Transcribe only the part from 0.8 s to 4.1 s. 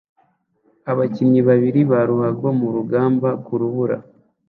Abakinnyi babiri ba ruhago murugamba kurubura